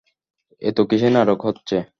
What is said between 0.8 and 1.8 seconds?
কীসের নাটক হচ্ছে?